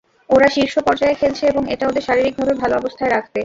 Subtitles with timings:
[0.29, 3.39] ওরা শীর্ষ পর্যায়ে খেলছে এবং এটা ওদের শারীরিকভাবে ভালো অবস্থায় রাখবে।